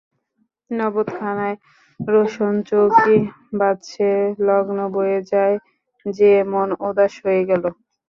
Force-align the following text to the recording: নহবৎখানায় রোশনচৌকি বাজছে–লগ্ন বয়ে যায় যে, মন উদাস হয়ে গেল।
নহবৎখানায় 0.71 1.57
রোশনচৌকি 1.99 3.17
বাজছে–লগ্ন 3.59 4.77
বয়ে 4.93 5.19
যায় 5.31 5.55
যে, 6.05 6.31
মন 6.51 6.69
উদাস 6.87 7.13
হয়ে 7.23 7.41
গেল। 7.49 7.63